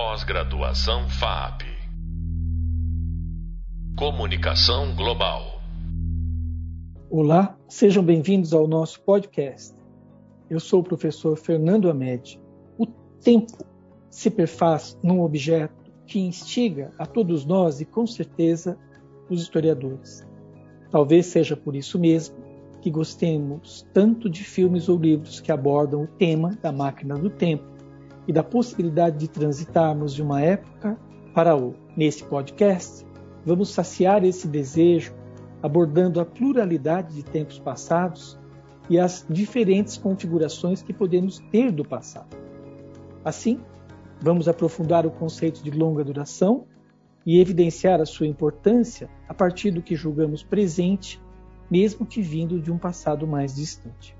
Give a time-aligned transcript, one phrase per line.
[0.00, 1.62] Pós-graduação FAP.
[3.98, 5.60] Comunicação Global.
[7.10, 9.74] Olá, sejam bem-vindos ao nosso podcast.
[10.48, 12.40] Eu sou o professor Fernando Amed.
[12.78, 12.86] O
[13.20, 13.66] tempo
[14.08, 18.78] se perfaz num objeto que instiga a todos nós e, com certeza,
[19.28, 20.24] os historiadores.
[20.92, 22.36] Talvez seja por isso mesmo
[22.80, 27.77] que gostemos tanto de filmes ou livros que abordam o tema da máquina do tempo
[28.28, 30.98] e da possibilidade de transitarmos de uma época
[31.34, 31.80] para outra.
[31.96, 33.04] Nesse podcast,
[33.44, 35.14] vamos saciar esse desejo
[35.62, 38.38] abordando a pluralidade de tempos passados
[38.88, 42.36] e as diferentes configurações que podemos ter do passado.
[43.24, 43.60] Assim,
[44.20, 46.66] vamos aprofundar o conceito de longa duração
[47.26, 51.20] e evidenciar a sua importância a partir do que julgamos presente,
[51.70, 54.16] mesmo que vindo de um passado mais distante.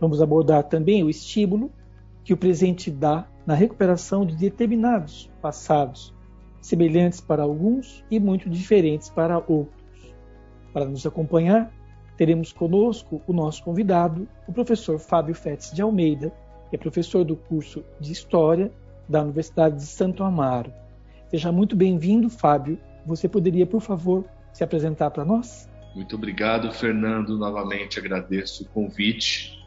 [0.00, 1.70] Vamos abordar também o estímulo
[2.26, 6.12] que o presente dá na recuperação de determinados passados,
[6.60, 10.12] semelhantes para alguns e muito diferentes para outros.
[10.72, 11.72] Para nos acompanhar,
[12.16, 16.32] teremos conosco o nosso convidado, o professor Fábio Fetes de Almeida,
[16.68, 18.72] que é professor do curso de História
[19.08, 20.72] da Universidade de Santo Amaro.
[21.30, 22.76] Seja muito bem-vindo, Fábio.
[23.06, 25.70] Você poderia, por favor, se apresentar para nós?
[25.94, 27.38] Muito obrigado, Fernando.
[27.38, 29.64] Novamente agradeço o convite.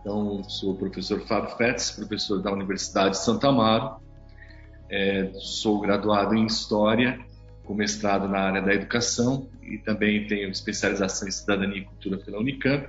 [0.00, 3.96] Então, sou o professor Fábio Fetes, professor da Universidade de Santo Amaro.
[4.90, 7.18] É, sou graduado em História,
[7.64, 12.38] com mestrado na área da Educação e também tenho especialização em Cidadania e Cultura pela
[12.38, 12.88] Unicamp,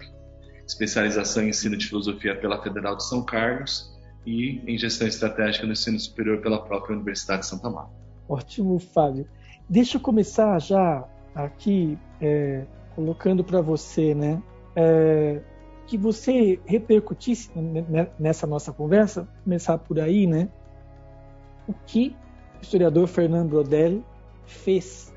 [0.66, 3.94] especialização em Ensino de Filosofia pela Federal de São Carlos
[4.26, 7.92] e em Gestão Estratégica no Ensino Superior pela própria Universidade de Santa Marta.
[8.30, 9.28] Ótimo, Fábio.
[9.68, 11.04] Deixa eu começar já
[11.36, 12.64] aqui é,
[12.96, 14.42] colocando para você, né,
[14.76, 15.42] é,
[15.90, 17.50] que você repercutisse
[18.20, 20.48] nessa nossa conversa, começar por aí, né,
[21.68, 22.16] o que
[22.60, 24.06] o historiador Fernando Brodelli
[24.46, 25.12] fez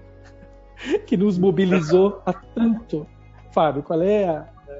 [1.07, 3.07] que nos mobilizou a tanto.
[3.53, 4.27] Fábio, qual é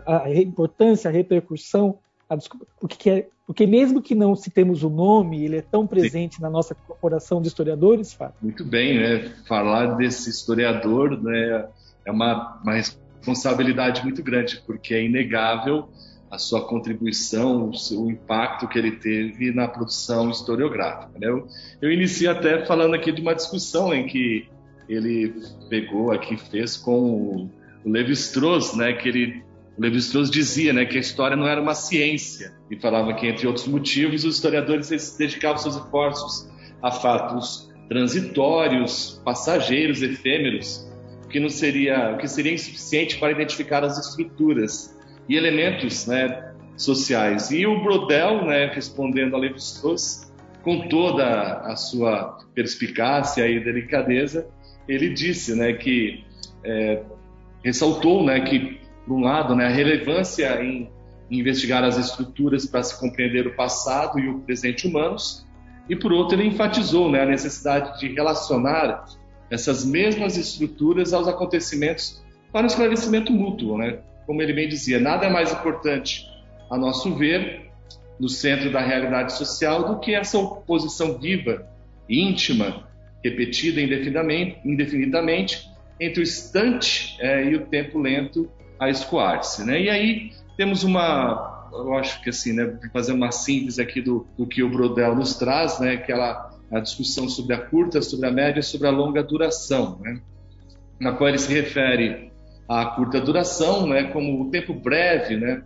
[0.07, 2.39] a, a importância, a repercussão, a,
[2.81, 6.43] porque, é, porque mesmo que não citemos o nome, ele é tão presente Sim.
[6.43, 8.37] na nossa corporação de historiadores, Fábio?
[8.41, 9.31] Muito bem, né?
[9.47, 11.69] Falar desse historiador né,
[12.07, 12.79] é uma, uma
[13.23, 15.89] responsabilidade muito grande, porque é inegável
[16.29, 21.19] a sua contribuição, o, impacto que ele teve na produção historiográfica.
[21.19, 21.29] Né?
[21.29, 21.47] Eu,
[21.81, 24.49] eu inicio até falando aqui de uma discussão em que
[24.89, 25.35] ele
[25.69, 27.51] pegou aqui, fez com o,
[27.85, 29.45] Levi-Strauss, né, que ele
[29.79, 33.67] Levi-Strauss dizia né, que a história não era uma ciência e falava que, entre outros
[33.67, 36.49] motivos, os historiadores dedicavam seus esforços
[36.83, 40.87] a fatos transitórios, passageiros, efêmeros,
[41.33, 44.97] que não seria, o que seria insuficiente para identificar as estruturas
[45.29, 47.51] e elementos né, sociais.
[47.51, 50.31] E o Brodel, né, respondendo a Levi-Strauss,
[50.63, 54.47] com toda a sua perspicácia e delicadeza,
[54.87, 56.25] ele disse né, que
[56.65, 57.03] é,
[57.65, 60.89] ressaltou né, que, por um lado, né, a relevância em,
[61.31, 65.47] investigar as estruturas para se compreender o passado e o presente humanos,
[65.89, 69.07] e por outro, ele enfatizou né, a necessidade de relacionar
[69.53, 73.77] essas mesmas estruturas aos acontecimentos para um esclarecimento mútuo.
[73.77, 73.99] Né?
[74.27, 76.27] Como ele bem dizia, nada é mais importante,
[76.71, 77.71] a nosso ver,
[78.19, 81.67] no centro da realidade social do que essa oposição viva,
[82.09, 82.89] íntima,
[83.23, 85.71] repetida indefinidamente, indefinidamente
[86.01, 89.67] entre o instante é, e o tempo lento a escoar-se.
[89.67, 89.83] Né?
[89.83, 94.47] E aí temos uma, eu acho que assim, né, fazer uma síntese aqui do, do
[94.47, 98.63] que o Brodel nos traz, né, aquela a discussão sobre a curta, sobre a média,
[98.63, 100.21] sobre a longa duração, né,
[101.01, 102.33] na qual ele se refere
[102.69, 105.63] à curta duração, né, como o tempo breve, né,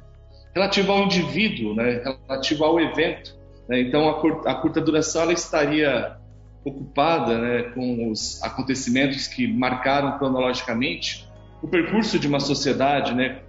[0.54, 3.36] relativo ao indivíduo, né, relativo ao evento.
[3.68, 6.16] Né, então a, curta, a curta duração ela estaria
[6.64, 11.28] ocupada né, com os acontecimentos que marcaram cronologicamente
[11.62, 13.40] o percurso de uma sociedade, né?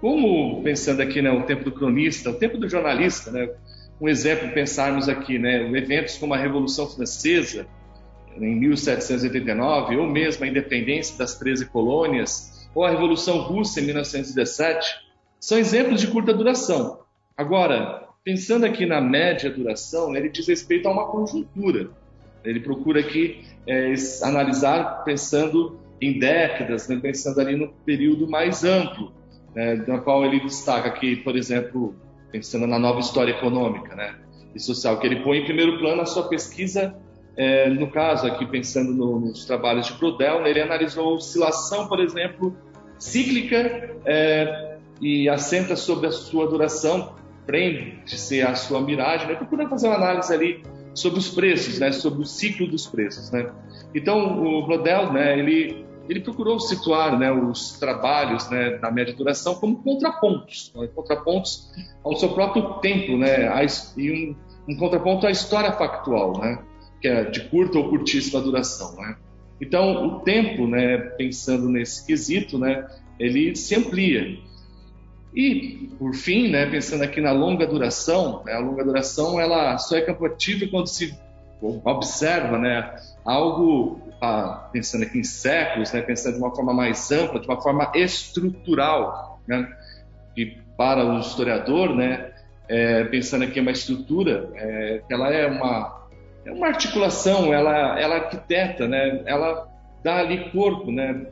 [0.00, 3.48] Como pensando aqui, né, o tempo do cronista, o tempo do jornalista, né?
[4.00, 7.66] Um exemplo pensarmos aqui, né, eventos como a Revolução Francesa
[8.36, 14.86] em 1789, ou mesmo a independência das 13 colônias, ou a Revolução Russa em 1917,
[15.40, 17.00] são exemplos de curta duração.
[17.36, 21.90] Agora, pensando aqui na média duração, né, ele diz respeito a uma conjuntura.
[22.44, 29.12] Ele procura aqui é, analisar pensando em décadas, né, pensando ali no período mais amplo,
[29.54, 31.94] né, na qual ele destaca aqui, por exemplo,
[32.30, 34.14] pensando na nova história econômica né,
[34.54, 36.96] e social, que ele põe em primeiro plano a sua pesquisa,
[37.36, 41.86] é, no caso aqui pensando no, nos trabalhos de Brodel, né, ele analisou a oscilação,
[41.86, 42.56] por exemplo,
[42.98, 47.14] cíclica é, e assenta sobre a sua duração,
[47.46, 50.62] prende-se a sua miragem, né, procura fazer uma análise ali
[50.94, 53.30] sobre os preços, né, sobre o ciclo dos preços.
[53.30, 53.50] Né.
[53.94, 59.54] Então, o Brodel, né, ele, ele procurou situar né, os trabalhos né, da média duração
[59.54, 61.70] como contrapontos, né, contrapontos
[62.04, 63.64] ao seu próprio tempo, né, a,
[63.96, 64.34] e
[64.68, 66.58] um, um, contraponto à história factual, né,
[67.00, 68.94] que é de curta ou curtíssima duração.
[68.96, 69.16] Né.
[69.60, 72.86] Então, o tempo, né, pensando nesse quesito, né,
[73.18, 74.38] ele se amplia.
[75.34, 79.96] E, por fim, né, pensando aqui na longa duração, né, a longa duração ela só
[79.96, 81.14] é compatível quando se
[81.60, 87.40] observa né, algo, ah, pensando aqui em séculos, né, pensando de uma forma mais ampla,
[87.40, 89.40] de uma forma estrutural.
[89.46, 89.68] Né,
[90.36, 92.32] e para o historiador, né,
[92.68, 96.08] é, pensando aqui em uma estrutura, é, ela é uma,
[96.44, 99.68] é uma articulação, ela, ela arquiteta, né, ela
[100.02, 101.26] dá ali corpo, né,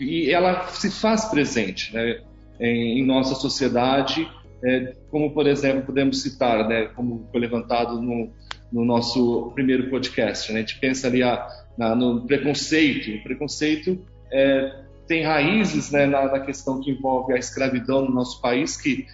[0.00, 1.94] e ela se faz presente.
[1.94, 2.20] Né,
[2.60, 4.28] em, em nossa sociedade,
[4.64, 8.32] é, como por exemplo podemos citar, né, como foi levantado no,
[8.72, 11.46] no nosso primeiro podcast, né, a gente pensa ali a,
[11.78, 17.38] na, no preconceito, o preconceito é, tem raízes né, na, na, questão que envolve a
[17.38, 19.06] escravidão no nosso país, que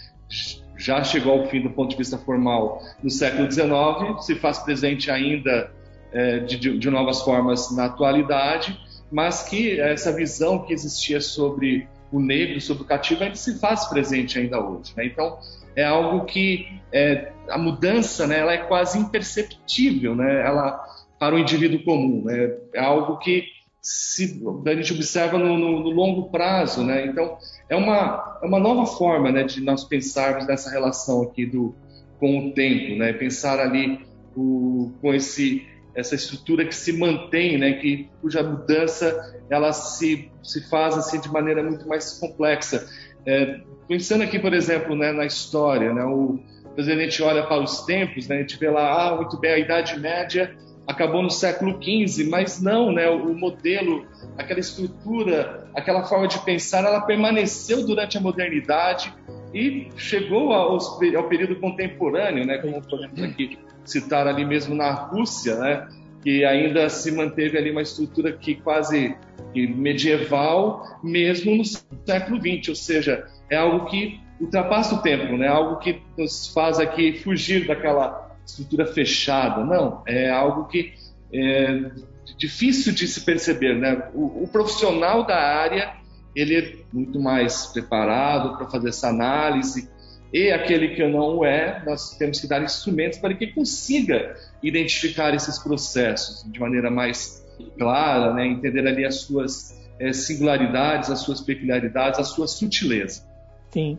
[0.77, 5.11] já chegou ao fim do ponto de vista formal no século XIX, se faz presente
[5.11, 5.71] ainda
[6.11, 8.81] é, de, de novas formas na atualidade,
[9.13, 13.87] mas que essa visão que existia sobre o negro sobre o cativo ainda se faz
[13.87, 14.93] presente ainda hoje.
[14.97, 15.07] Né?
[15.07, 15.39] Então,
[15.77, 20.47] é algo que é, a mudança né, ela é quase imperceptível né?
[20.47, 20.81] ela,
[21.25, 22.23] para o indivíduo comum.
[22.25, 22.55] Né?
[22.75, 23.45] É algo que
[23.81, 26.85] se, a gente observa no, no, no longo prazo.
[26.85, 27.07] Né?
[27.07, 27.39] Então,
[27.69, 31.75] é uma, é uma nova forma né, de nós pensarmos nessa relação aqui do,
[32.21, 33.15] com o tempo, né?
[33.15, 34.01] pensar ali
[34.37, 35.67] o, com esse
[35.97, 41.31] essa estrutura que se mantém, né, que cuja mudança ela se, se faz assim de
[41.31, 42.85] maneira muito mais complexa.
[43.25, 46.41] É, pensando aqui, por exemplo, né, na história, né, o,
[46.77, 49.59] a gente olha para os tempos, né, a gente vê lá, ah, muito bem, a
[49.61, 50.57] Idade Média
[50.87, 56.85] acabou no século XV, mas não, né, o modelo, aquela estrutura, aquela forma de pensar,
[56.85, 59.13] ela permaneceu durante a modernidade
[59.53, 65.57] e chegou ao, ao período contemporâneo, né, como podemos aqui citar ali mesmo na Rússia,
[65.57, 65.89] né?
[66.25, 69.15] que ainda se manteve ali uma estrutura que quase
[69.55, 75.47] medieval, mesmo no século XX, ou seja, é algo que ultrapassa o tempo, né?
[75.47, 79.65] Algo que nos faz aqui fugir daquela estrutura fechada.
[79.65, 80.95] Não, é algo que
[81.33, 81.91] é
[82.37, 84.09] difícil de se perceber, né?
[84.15, 85.95] O, o profissional da área
[86.35, 89.89] ele é muito mais preparado para fazer essa análise,
[90.33, 95.61] e aquele que não é, nós temos que dar instrumentos para que consiga identificar esses
[95.61, 97.47] processos de maneira mais
[97.79, 98.45] clara, né?
[98.49, 103.23] entender ali as suas é, singularidades, as suas peculiaridades, a sua sutileza.
[103.71, 103.97] Sim,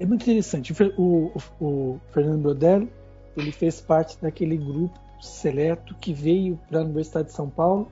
[0.00, 0.72] é muito interessante.
[0.96, 2.88] O, o, o Fernando Brodel,
[3.38, 7.88] ele fez parte daquele grupo seleto que veio para a Universidade de São Paulo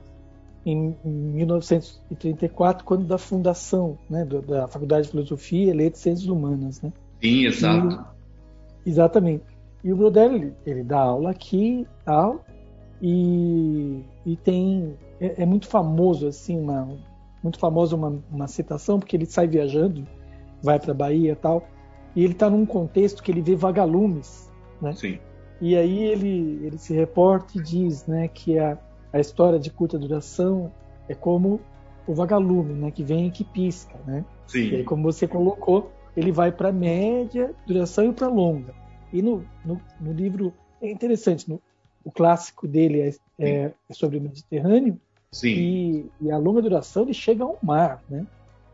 [0.64, 6.92] em 1934, quando da fundação né, da Faculdade de Filosofia, Letras e Ciências Humanas, né?
[7.22, 8.04] Sim, exato.
[8.84, 9.44] E, exatamente.
[9.84, 12.44] E o Brodel, ele, ele, dá aula aqui, tal,
[13.00, 14.94] e, e tem...
[15.20, 16.88] É, é, muito famoso, assim, uma,
[17.42, 20.04] muito famosa uma, uma citação, porque ele sai viajando,
[20.60, 21.64] vai para Bahia e tal,
[22.16, 24.50] e ele está num contexto que ele vê vagalumes,
[24.82, 24.92] né?
[24.94, 25.20] Sim.
[25.60, 28.78] E aí ele, ele se reporta e diz né, que a,
[29.12, 30.70] a história de curta duração
[31.08, 31.60] é como
[32.06, 34.24] o vagalume, né, que vem e que pisca, né?
[34.46, 34.68] Sim.
[34.68, 38.74] E aí, como você colocou, ele vai para média duração e para longa.
[39.12, 41.60] E no, no, no, livro é interessante, no,
[42.04, 45.00] o clássico dele é, é, é sobre o Mediterrâneo
[45.42, 48.26] e, e, a longa duração ele chega ao mar, né?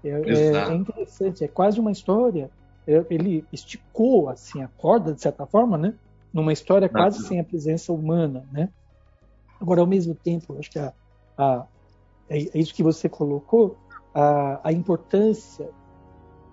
[0.04, 2.50] É, é, é interessante, é quase uma história.
[2.86, 5.94] É, ele esticou assim a corda de certa forma, né?
[6.32, 8.68] Numa história quase sem a presença humana, né?
[9.60, 10.92] Agora ao mesmo tempo, acho que a,
[11.36, 11.66] a
[12.28, 13.76] é isso que você colocou,
[14.14, 15.68] a, a importância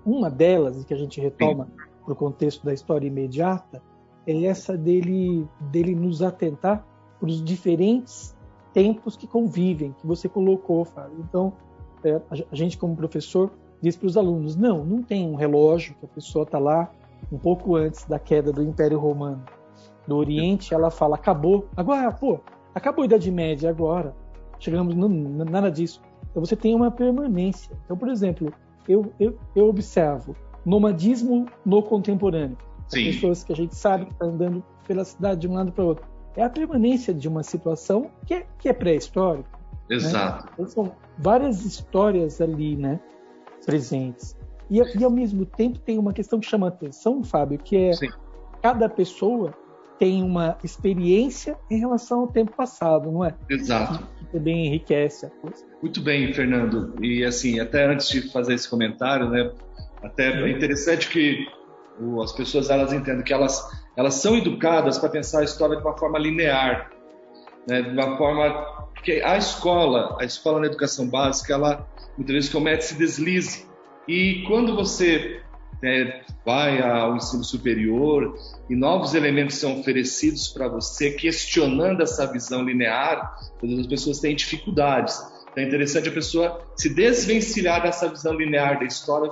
[0.06, 1.68] uma delas, que a gente retoma
[2.04, 3.82] para o contexto da história imediata,
[4.26, 6.86] é essa dele, dele nos atentar
[7.20, 8.36] para os diferentes
[8.74, 11.18] tempos que convivem, que você colocou, Fábio.
[11.20, 11.54] Então,
[12.04, 16.06] é, a gente, como professor, diz para os alunos: não, não tem um relógio que
[16.06, 16.92] a pessoa está lá
[17.32, 19.44] um pouco antes da queda do Império Romano.
[20.10, 21.68] Do Oriente, ela fala: acabou.
[21.78, 22.40] Agora, pô,
[22.74, 24.16] acabou a Idade Média, agora.
[24.60, 26.02] Chegamos, não, nada disso.
[26.30, 27.72] Então, você tem uma permanência.
[27.86, 28.52] Então, por exemplo,
[28.88, 30.36] eu, eu, eu observo
[30.66, 32.58] nomadismo no contemporâneo.
[32.88, 33.06] Sim.
[33.06, 35.88] Pessoas que a gente sabe que estão andando pela cidade de um lado para o
[35.88, 36.06] outro.
[36.36, 39.50] É a permanência de uma situação que é, que é pré-histórica.
[39.90, 39.96] Né?
[39.96, 40.46] Exato.
[40.46, 40.52] Né?
[40.54, 43.00] Então, são várias histórias ali, né,
[43.66, 44.36] presentes.
[44.70, 48.10] E, e, ao mesmo tempo tem uma questão que chama atenção, Fábio, que é Sim.
[48.62, 49.54] cada pessoa
[50.00, 53.36] tem uma experiência em relação ao tempo passado, não é?
[53.50, 54.00] Exato.
[54.00, 55.66] Que, que também enriquece a coisa.
[55.82, 56.96] Muito bem, Fernando.
[57.04, 59.52] E assim, até antes de fazer esse comentário, né,
[60.02, 61.46] até é interessante que
[62.24, 63.62] as pessoas elas entendam que elas
[63.98, 66.90] elas são educadas para pensar a história de uma forma linear,
[67.68, 71.86] né, de uma forma que a escola, a escola na educação básica, ela
[72.18, 73.68] muitas vezes comete esse deslize.
[74.08, 75.42] E quando você
[75.82, 78.38] né, vai ao ensino superior
[78.70, 85.20] e novos elementos são oferecidos para você, questionando essa visão linear, as pessoas têm dificuldades.
[85.52, 89.30] Então é interessante a pessoa se desvencilhar dessa visão linear da história,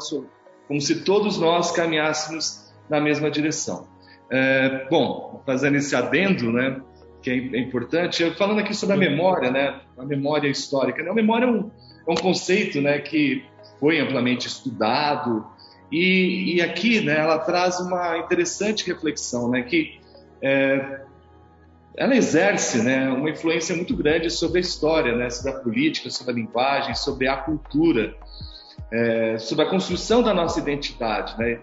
[0.67, 3.87] como se todos nós caminhássemos na mesma direção.
[4.29, 6.81] É, bom, fazendo esse adendo, né,
[7.21, 11.03] que é, importante, eu falando aqui sobre a memória, né, a memória histórica.
[11.03, 11.71] Né, a memória é um,
[12.07, 13.43] é um conceito né, que
[13.79, 15.45] foi amplamente estudado,
[15.91, 19.99] e, e aqui né, ela traz uma interessante reflexão, né, que
[20.41, 21.01] é,
[21.95, 26.33] ela exerce né, uma influência muito grande sobre a história, né, sobre a política, sobre
[26.33, 28.15] a linguagem, sobre a cultura,
[28.91, 31.37] é, sobre a construção da nossa identidade.
[31.39, 31.59] Né?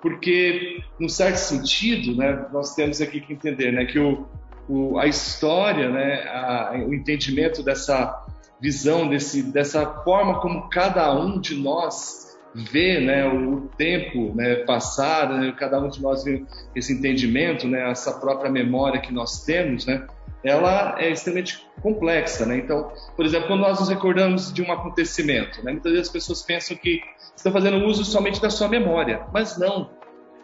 [0.00, 4.26] Porque, num certo sentido, né, nós temos aqui que entender né, que o,
[4.68, 8.24] o, a história, né, a, o entendimento dessa
[8.60, 12.23] visão, desse, dessa forma como cada um de nós
[12.54, 16.44] ver né, o tempo né, passar, né, cada um de nós vê
[16.74, 20.06] esse entendimento, né, essa própria memória que nós temos, né,
[20.44, 22.46] ela é extremamente complexa.
[22.46, 22.58] Né?
[22.58, 26.42] Então, por exemplo, quando nós nos recordamos de um acontecimento, né, muitas vezes as pessoas
[26.42, 27.00] pensam que
[27.34, 29.90] estão fazendo uso somente da sua memória, mas não.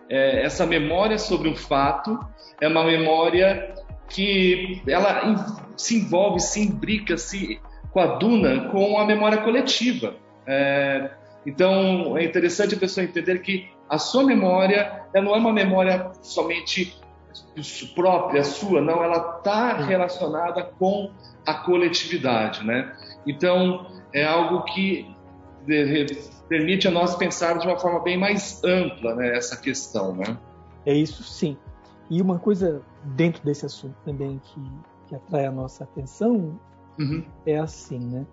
[0.08, 2.18] É, essa memória sobre um fato
[2.60, 3.72] é uma memória
[4.08, 7.60] que ela se envolve, se imbrica, se
[7.92, 10.16] coaduna com a memória coletiva.
[10.44, 11.10] É,
[11.46, 17.00] então, é interessante a pessoa entender que a sua memória não é uma memória somente
[17.94, 21.10] própria, sua, não, ela está relacionada com
[21.46, 22.94] a coletividade, né?
[23.26, 25.14] Então, é algo que
[26.48, 30.38] permite a nós pensar de uma forma bem mais ampla, né, essa questão, né?
[30.84, 31.56] É isso, sim.
[32.08, 34.60] E uma coisa dentro desse assunto também que,
[35.06, 36.58] que atrai a nossa atenção
[36.98, 37.24] uhum.
[37.46, 38.26] é assim, né?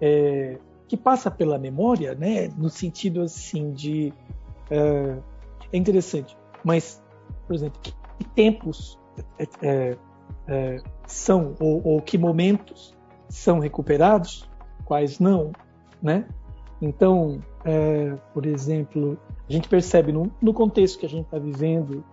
[0.00, 0.58] É,
[0.90, 4.12] que passa pela memória, né, no sentido assim de
[4.68, 5.16] é,
[5.72, 7.00] é interessante, mas
[7.46, 7.94] por exemplo, que
[8.34, 8.98] tempos
[9.38, 9.96] é, é,
[10.48, 12.92] é, são ou, ou, que momentos
[13.28, 14.50] são recuperados,
[14.84, 15.52] quais não,
[16.02, 16.26] né?
[16.82, 19.16] Então, é, por exemplo,
[19.48, 22.04] a gente percebe no, no contexto que a gente está vivendo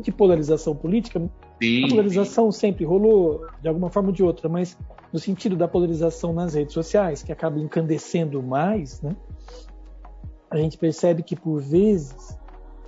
[0.00, 1.22] de polarização política,
[1.62, 1.84] Sim.
[1.84, 4.76] a polarização sempre rolou de alguma forma ou de outra, mas
[5.14, 9.14] no sentido da polarização nas redes sociais, que acaba encandecendo mais, né?
[10.50, 12.36] a gente percebe que, por vezes,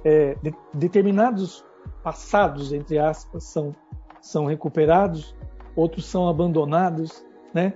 [0.05, 1.65] é, de, determinados
[2.03, 3.77] passados, entre aspas, são,
[4.21, 5.37] são recuperados,
[5.77, 7.75] outros são abandonados, né?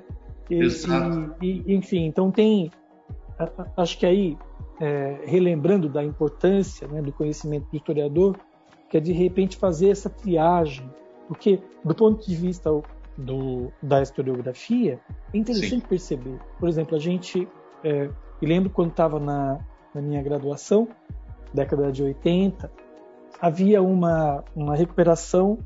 [0.51, 1.33] E, Exato.
[1.41, 2.73] E, e, enfim, então tem,
[3.77, 4.37] acho que aí,
[4.81, 8.37] é, relembrando da importância né, do conhecimento do historiador,
[8.89, 10.91] que é de repente fazer essa triagem,
[11.29, 12.69] porque do ponto de vista
[13.21, 14.99] do, da historiografia,
[15.33, 15.89] é interessante Sim.
[15.89, 16.39] perceber.
[16.59, 17.47] Por exemplo, a gente,
[17.85, 18.09] é,
[18.41, 19.59] me lembro quando estava na,
[19.95, 20.89] na, minha graduação,
[21.53, 22.71] década de 80,
[23.41, 25.59] havia uma, uma recuperação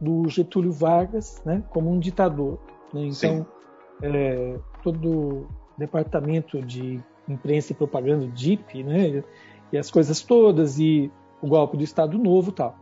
[0.00, 2.58] do Getúlio Vargas né, como um ditador.
[2.92, 3.06] Né?
[3.06, 3.46] Então,
[4.02, 9.22] é, todo o departamento de imprensa e propaganda, o DIP, né,
[9.72, 12.76] e as coisas todas, e o golpe do Estado Novo tal.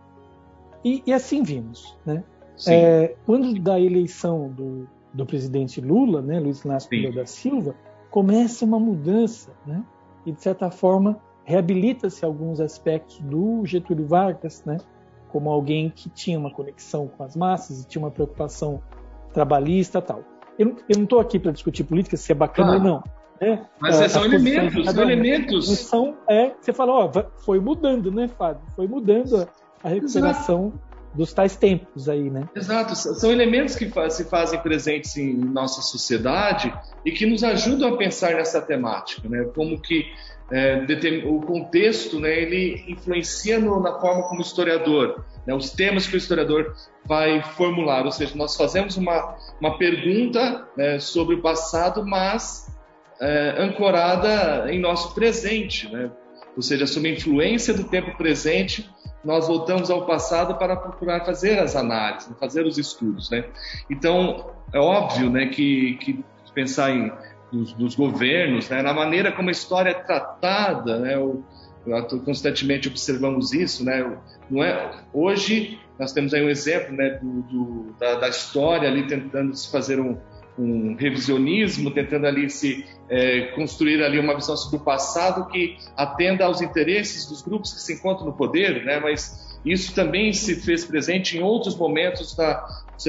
[0.85, 1.97] E, e assim vimos.
[2.06, 2.23] Né?
[2.67, 7.75] É, quando da eleição do, do presidente Lula, né, Luiz Inácio Lula da Silva,
[8.11, 9.85] começa uma mudança, né,
[10.27, 14.79] e de certa forma reabilita-se alguns aspectos do Getúlio Vargas, né,
[15.29, 18.83] como alguém que tinha uma conexão com as massas e tinha uma preocupação
[19.33, 20.23] trabalhista tal.
[20.59, 23.05] Eu, eu não estou aqui para discutir política, se é bacana ou não.
[23.41, 23.65] Né?
[23.79, 25.79] Mas é, são elementos, são elementos.
[25.79, 27.11] São, é, você fala, ó,
[27.45, 28.62] foi mudando, né, Fábio?
[28.75, 29.49] Foi mudando a,
[29.85, 32.49] a recuperação Exato dos tais tempos aí, né?
[32.55, 36.73] Exato, são elementos que se fazem presentes em nossa sociedade
[37.05, 39.45] e que nos ajudam a pensar nessa temática, né?
[39.55, 40.07] Como que
[40.50, 40.83] é,
[41.27, 46.15] o contexto, né, ele influencia no, na forma como o historiador, né, os temas que
[46.15, 46.75] o historiador
[47.05, 52.67] vai formular, ou seja, nós fazemos uma, uma pergunta né, sobre o passado, mas
[53.21, 56.11] é, ancorada em nosso presente, né?
[56.59, 58.91] Ou seja, sob a influência do tempo presente,
[59.25, 63.45] nós voltamos ao passado para procurar fazer as análises, fazer os estudos, né?
[63.88, 67.12] Então, é óbvio, né, que, que pensar em
[67.53, 71.15] dos, governos, né, na maneira como a história é tratada, né,
[72.25, 74.19] constantemente observamos isso, né?
[74.50, 79.07] Não é hoje nós temos aí um exemplo, né, do, do da, da, história ali
[79.07, 80.19] tentando se fazer um,
[80.59, 86.45] um revisionismo, tentando ali se é, construir ali uma visão sobre o passado que atenda
[86.45, 88.99] aos interesses dos grupos que se encontram no poder, né?
[88.99, 92.67] Mas isso também se fez presente em outros momentos da,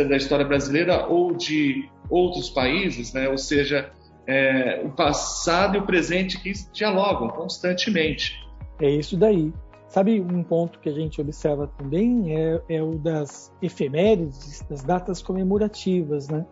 [0.07, 3.27] da história brasileira ou de outros países, né?
[3.29, 3.91] Ou seja,
[4.27, 8.35] é, o passado e o presente que dialogam constantemente.
[8.79, 9.51] É isso daí.
[9.87, 15.19] Sabe um ponto que a gente observa também é, é o das efemérides, das datas
[15.19, 16.45] comemorativas, né?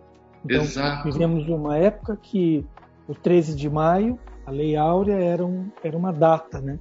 [0.50, 1.04] Então, Exato.
[1.04, 2.66] vivemos uma época que
[3.08, 6.80] o 13 de maio, a Lei Áurea era, um, era uma data, né?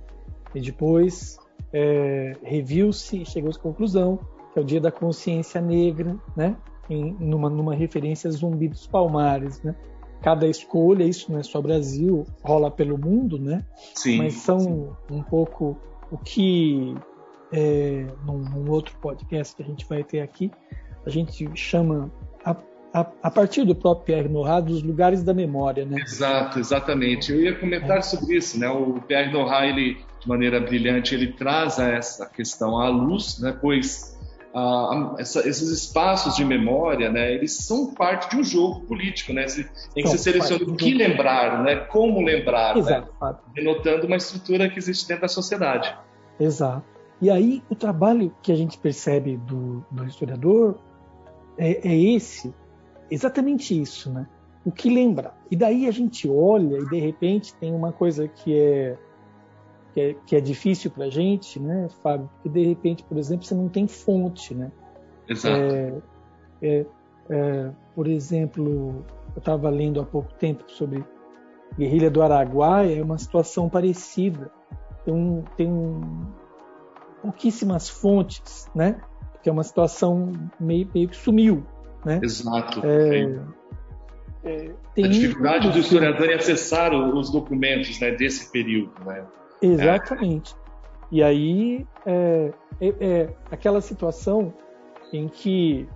[0.54, 1.38] E depois
[1.72, 4.18] é, reviu-se e chegou à conclusão
[4.52, 6.56] que é o Dia da Consciência Negra, né?
[6.88, 9.74] Em, numa, numa referência a Zumbi dos Palmares, né?
[10.22, 13.64] cada escolha, isso não é só Brasil, rola pelo mundo, né?
[13.94, 14.18] Sim.
[14.18, 15.76] Mas são um pouco
[16.10, 16.94] o que
[17.52, 20.50] é, num, num, outro podcast que a gente vai ter aqui,
[21.04, 22.10] a gente chama
[22.44, 22.56] a,
[22.96, 26.00] a, a partir do próprio Pierre Nora dos lugares da memória, né?
[26.00, 27.30] Exato, exatamente.
[27.30, 28.02] Eu ia comentar é.
[28.02, 28.68] sobre isso, né?
[28.70, 33.56] O Pierre Nora, ele de maneira brilhante, ele traz essa questão à luz, né?
[33.60, 34.16] Pois
[35.18, 39.44] essa, esses espaços de memória, né, eles são parte de um jogo político, né?
[39.92, 41.76] Tem que ser selecionado o que lembrar, né?
[41.76, 42.80] Como lembrar, né?
[42.80, 43.12] Exato.
[43.20, 43.34] Né?
[43.54, 45.94] denotando uma estrutura que existe dentro da sociedade.
[46.40, 46.86] Exato.
[47.20, 50.78] E aí o trabalho que a gente percebe do, do historiador
[51.58, 52.54] é, é esse,
[53.10, 54.26] exatamente isso, né?
[54.64, 55.36] O que lembrar.
[55.50, 58.98] E daí a gente olha e de repente tem uma coisa que é
[59.92, 62.28] que é, que é difícil para a gente, né, Fábio?
[62.34, 64.70] Porque de repente, por exemplo, você não tem fonte, né?
[65.26, 65.56] Exato.
[65.56, 66.02] É,
[66.60, 66.86] é,
[67.30, 71.02] é por exemplo, eu estava lendo há pouco tempo sobre
[71.78, 74.50] guerrilha do Araguaia, é uma situação parecida.
[75.02, 75.70] Tem, um, tem
[77.22, 79.00] pouquíssimas fontes, né?
[79.32, 81.64] Porque é uma situação meio, meio que sumiu,
[82.06, 82.20] né?
[82.22, 82.80] Exato.
[82.84, 83.36] É,
[84.44, 89.24] é, a dificuldade do historiador em acessar os documentos né, desse período, né?
[89.60, 90.54] Exatamente.
[91.10, 94.54] E aí é, é, é, aquela situação
[95.12, 95.88] em que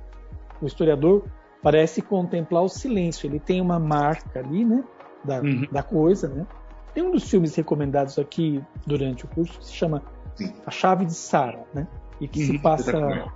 [0.61, 1.25] o historiador
[1.63, 3.29] parece contemplar o silêncio.
[3.29, 4.83] Ele tem uma marca ali, né,
[5.25, 5.67] da, uhum.
[5.71, 6.45] da coisa, né?
[6.93, 10.03] Tem um dos filmes recomendados aqui durante o curso que se chama
[10.35, 10.53] Sim.
[10.67, 11.87] A Chave de Sara, né?
[12.21, 12.47] E que uhum.
[12.47, 13.31] se passa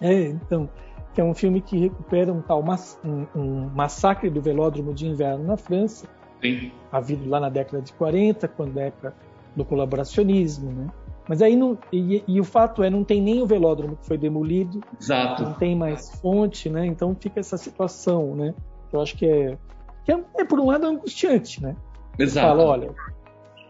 [0.00, 0.68] é, então,
[1.16, 2.62] que é um filme que recupera um tal
[3.02, 6.06] um, um massacre do velódromo de inverno na França
[6.42, 6.70] Sim.
[6.92, 9.14] havido lá na década de 40, quando é época
[9.56, 10.88] do colaboracionismo, né?
[11.26, 14.18] Mas aí não e, e, o fato é não tem nem o velódromo que foi
[14.18, 15.42] demolido, Exato.
[15.42, 16.84] não tem mais fonte, né?
[16.84, 18.54] Então fica essa situação, né?
[18.92, 19.56] Eu acho que é
[20.04, 21.74] que é, é por um lado angustiante, né?
[22.18, 22.46] Exato.
[22.46, 22.94] Fala, olha,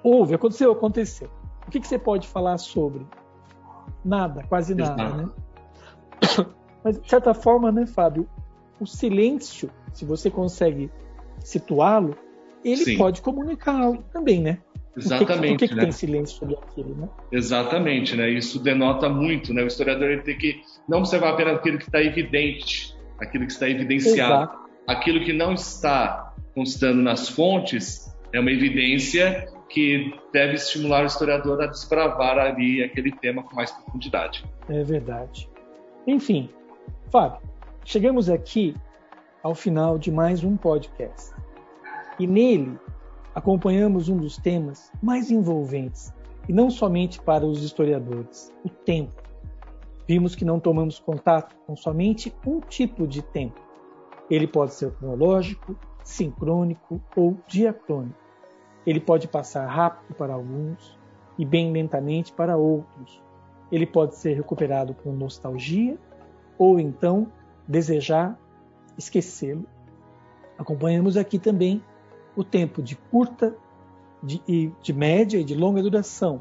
[0.02, 1.30] houve, aconteceu, aconteceu.
[1.64, 3.06] O que, que você pode falar sobre?
[4.04, 5.16] Nada, quase nada, Exato.
[5.16, 6.56] né?
[6.86, 8.28] Mas de certa forma, né, Fábio,
[8.78, 10.88] o silêncio, se você consegue
[11.40, 12.16] situá-lo,
[12.64, 12.96] ele Sim.
[12.96, 14.58] pode comunicar algo também, né?
[14.96, 15.54] Exatamente.
[15.54, 15.82] Por que, que, né?
[15.82, 17.08] tem silêncio sobre aquilo, né?
[17.32, 18.30] Exatamente, né?
[18.30, 19.64] Isso denota muito, né?
[19.64, 23.68] O historiador ele tem que não observar apenas aquilo que está evidente, aquilo que está
[23.68, 24.44] evidenciado.
[24.44, 24.58] Exato.
[24.86, 31.60] Aquilo que não está constando nas fontes é uma evidência que deve estimular o historiador
[31.60, 34.44] a desbravar ali aquele tema com mais profundidade.
[34.68, 35.50] É verdade.
[36.06, 36.48] Enfim,
[37.08, 37.38] Fábio,
[37.84, 38.74] chegamos aqui
[39.40, 41.32] ao final de mais um podcast.
[42.18, 42.76] E nele
[43.32, 46.12] acompanhamos um dos temas mais envolventes,
[46.48, 49.22] e não somente para os historiadores, o tempo.
[50.08, 53.60] Vimos que não tomamos contato com somente um tipo de tempo.
[54.28, 58.18] Ele pode ser cronológico, sincrônico ou diacrônico.
[58.84, 60.98] Ele pode passar rápido para alguns
[61.38, 63.22] e bem lentamente para outros.
[63.70, 65.96] Ele pode ser recuperado com nostalgia
[66.58, 67.30] ou então
[67.66, 68.38] desejar
[68.96, 69.64] esquecê-lo.
[70.58, 71.82] Acompanhamos aqui também
[72.34, 73.56] o tempo de curta,
[74.22, 76.40] de, de média e de longa duração,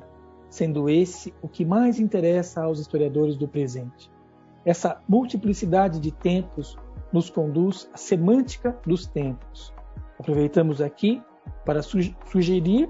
[0.49, 4.11] sendo esse o que mais interessa aos historiadores do presente.
[4.63, 6.77] Essa multiplicidade de tempos
[7.11, 9.73] nos conduz à semântica dos tempos.
[10.19, 11.21] Aproveitamos aqui
[11.65, 12.89] para sugerir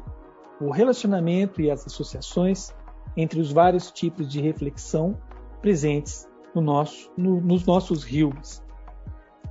[0.62, 2.74] o relacionamento e as associações
[3.18, 5.18] entre os vários tipos de reflexão
[5.62, 8.64] presentes no nosso, no, nos nossos rios.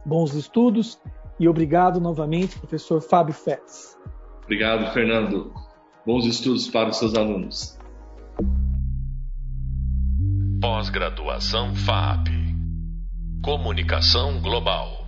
[0.05, 0.99] Bons estudos
[1.39, 3.99] e obrigado novamente, professor Fábio Fetz.
[4.43, 5.53] Obrigado, Fernando.
[6.07, 7.79] Bons estudos para os seus alunos.
[10.61, 12.29] Pós-graduação FAP.
[13.43, 15.04] Comunicação Global.